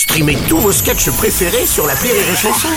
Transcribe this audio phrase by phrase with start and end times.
[0.00, 2.68] Streamez tous vos sketchs préférés sur la Rire et Chanson.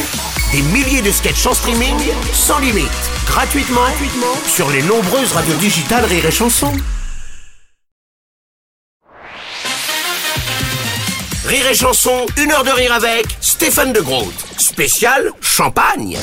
[0.51, 1.95] Des milliers de sketchs en streaming,
[2.33, 2.89] sans limite,
[3.25, 6.73] gratuitement, gratuitement sur les nombreuses radios digitales Rire et Chanson.
[11.45, 14.33] Rire et Chanson, une heure de rire avec Stéphane de Groot.
[14.57, 16.17] Spécial Champagne.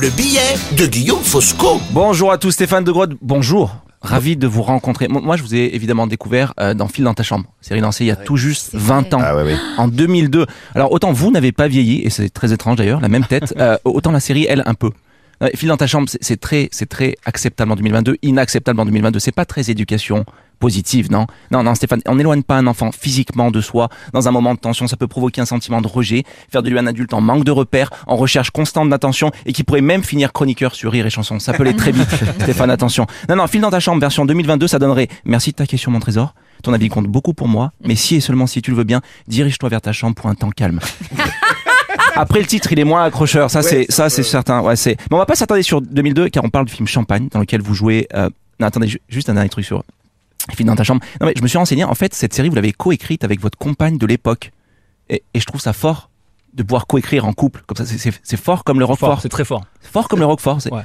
[0.00, 1.80] Le billet de Guillaume Fosco.
[1.92, 3.12] Bonjour à tous, Stéphane de Grotte.
[3.22, 3.70] Bonjour.
[4.02, 5.08] Ravi de vous rencontrer.
[5.08, 7.46] Mo- Moi, je vous ai évidemment découvert euh, dans Fil dans ta chambre.
[7.60, 9.20] Série lancée il y a tout juste 20 ans.
[9.22, 9.56] Ah ouais, ouais.
[9.76, 10.46] En 2002.
[10.74, 13.76] Alors, autant vous n'avez pas vieilli, et c'est très étrange d'ailleurs, la même tête, euh,
[13.84, 14.90] autant la série, elle, un peu.
[15.42, 18.84] Euh, Fil dans ta chambre, c'est- c'est très, c'est très acceptable en 2022, inacceptable en
[18.86, 19.18] 2022.
[19.18, 20.24] C'est pas très éducation
[20.60, 21.26] positive, non?
[21.50, 23.88] Non, non, Stéphane, on n'éloigne pas un enfant physiquement de soi.
[24.12, 26.78] Dans un moment de tension, ça peut provoquer un sentiment de rejet, faire de lui
[26.78, 30.32] un adulte en manque de repères, en recherche constante d'attention, et qui pourrait même finir
[30.32, 31.40] chroniqueur sur Rire et Chanson.
[31.40, 32.08] Ça peut aller très vite,
[32.42, 33.06] Stéphane, attention.
[33.28, 35.98] Non, non, Fil dans ta chambre, version 2022, ça donnerait, merci de ta question, mon
[35.98, 36.34] trésor.
[36.62, 39.00] Ton avis compte beaucoup pour moi, mais si et seulement si tu le veux bien,
[39.28, 40.78] dirige-toi vers ta chambre pour un temps calme.
[42.16, 44.60] Après le titre, il est moins accrocheur, ça c'est ça c'est certain.
[44.60, 44.96] Ouais, c'est.
[45.10, 47.62] Mais on va pas s'attarder sur 2002 car on parle du film Champagne dans lequel
[47.62, 48.06] vous jouez.
[48.14, 48.28] Euh...
[48.58, 49.82] Non, attendez, ju- juste un dernier truc sur
[50.54, 51.00] film dans ta chambre.
[51.20, 51.84] Non mais je me suis renseigné.
[51.84, 54.50] En fait, cette série vous l'avez coécrite avec votre compagne de l'époque,
[55.08, 56.10] et, et je trouve ça fort
[56.54, 57.62] de pouvoir coécrire en couple.
[57.66, 59.10] Comme ça, c'est- fort comme le Roquefort.
[59.10, 59.64] Fort, c'est très fort.
[59.80, 60.60] Fort comme le Roquefort.
[60.60, 60.82] c'est- Ouais.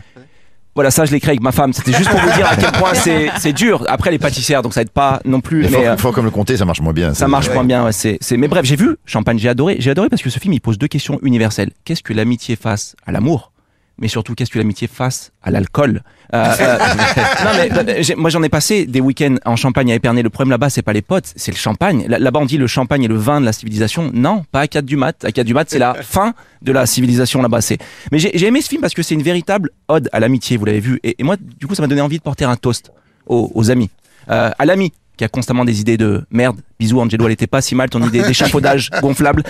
[0.75, 1.71] Voilà, ça je l'ai créé avec ma femme.
[1.71, 2.93] C'était juste pour vous dire à quel point
[3.39, 3.85] c'est dur.
[3.87, 5.61] Après les pâtissières, donc ça aide pas non plus.
[5.61, 7.13] Mais mais fort, euh, fort comme le comté, ça marche moins bien.
[7.13, 7.85] ça marche moins bien.
[7.85, 8.35] Ouais, c'est, c'est...
[8.35, 9.77] Mais bref, j'ai vu Champagne, j'ai adoré.
[9.79, 11.71] J'ai adoré parce que ce film, il pose deux questions universelles.
[11.85, 13.53] Qu'est-ce que l'amitié face à l'amour?
[13.97, 16.01] Mais surtout, qu'est-ce que l'amitié face à l'alcool?
[16.33, 16.77] Euh, euh,
[17.45, 20.21] Non, mais euh, moi, j'en ai passé des week-ends en Champagne à Épernay.
[20.21, 22.05] Le problème là-bas, c'est pas les potes, c'est le champagne.
[22.07, 24.11] Là- Là-bas, on dit le champagne est le vin de la civilisation.
[24.13, 25.23] Non, pas à 4 du mat.
[25.23, 27.61] À 4 du mat, c'est la fin de la civilisation là-bas.
[27.61, 27.77] C'est...
[28.11, 30.79] Mais j'ai, aimé ce film parce que c'est une véritable ode à l'amitié, vous l'avez
[30.81, 30.99] vu.
[31.03, 32.91] Et, et moi, du coup, ça m'a donné envie de porter un toast
[33.27, 33.89] aux, aux amis.
[34.29, 36.59] Euh, à l'ami qui a constamment des idées de merde.
[36.77, 39.43] Bisous Angelo, elle était pas si mal ton idée d'échafaudage gonflable.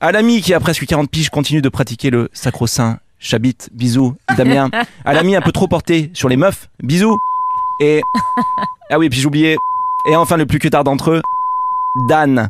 [0.00, 3.56] À l'ami qui a presque 40 piges continue de pratiquer le sacro-saint Chabit.
[3.72, 4.70] Bisous Damien.
[5.04, 6.68] À l'ami un peu trop porté sur les meufs.
[6.84, 7.18] Bisous.
[7.80, 8.00] Et
[8.90, 9.56] ah oui, puis j'oubliais.
[10.08, 11.22] Et enfin le plus que tard d'entre eux.
[12.08, 12.48] Dan.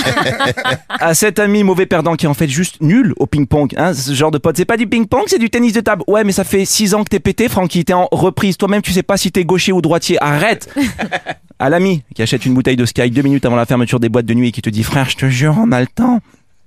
[0.88, 3.74] à cet ami mauvais perdant qui est en fait juste nul au ping-pong.
[3.76, 4.56] Hein, ce genre de pote.
[4.56, 6.04] C'est pas du ping-pong, c'est du tennis de table.
[6.06, 7.84] Ouais, mais ça fait 6 ans que t'es pété, Francky.
[7.84, 8.56] T'es en reprise.
[8.56, 10.22] Toi-même, tu sais pas si t'es gaucher ou droitier.
[10.22, 10.72] Arrête
[11.58, 14.24] À l'ami qui achète une bouteille de Sky deux minutes avant la fermeture des boîtes
[14.24, 16.20] de nuit et qui te dit Frère, je te jure, on a le temps.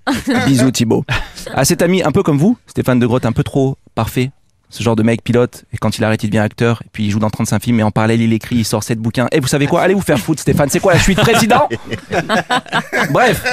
[0.45, 1.05] Bisous Thibaut.
[1.53, 4.31] À cet ami un peu comme vous, Stéphane de Grotte, un peu trop parfait.
[4.69, 7.11] Ce genre de mec pilote, et quand il arrête, il devient acteur, et puis il
[7.11, 9.27] joue dans 35 films, et en parallèle, il écrit, il sort 7 bouquins.
[9.31, 9.83] Et vous savez quoi?
[9.83, 11.19] Allez vous faire foutre, Stéphane, c'est quoi la suite?
[11.19, 11.69] Président?
[13.11, 13.45] Bref,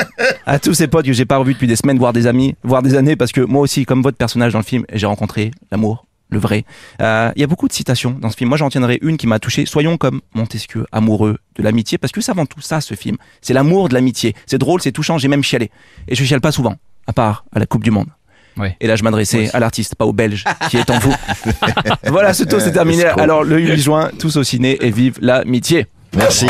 [0.46, 2.80] à tous ces potes que j'ai pas revus depuis des semaines, voire des amis, voire
[2.80, 6.06] des années, parce que moi aussi, comme votre personnage dans le film, j'ai rencontré l'amour,
[6.30, 6.64] le vrai.
[7.00, 8.48] Euh, Il y a beaucoup de citations dans ce film.
[8.48, 9.66] Moi, j'en tiendrai une qui m'a touché.
[9.66, 13.16] Soyons comme Montesquieu, amoureux de l'amitié, parce que c'est avant tout ça, ce film.
[13.42, 14.34] C'est l'amour de l'amitié.
[14.46, 15.70] C'est drôle, c'est touchant, j'ai même chialé.
[16.08, 16.76] Et je chiale pas souvent,
[17.06, 18.08] à part à la Coupe du Monde.
[18.56, 18.76] Ouais.
[18.80, 21.14] Et là, je m'adressais à l'artiste, pas au Belge, qui est en vous.
[22.06, 23.04] voilà, ce tour c'est terminé.
[23.04, 25.86] Alors, le 8 juin, tous au ciné et vive l'amitié.
[26.16, 26.46] Merci.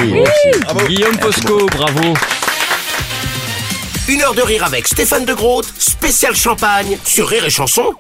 [0.89, 2.15] Guillaume Posco, bravo.
[4.09, 5.65] Une heure de rire avec Stéphane de Groot.
[5.79, 7.95] Spécial Champagne sur Rire et Chanson.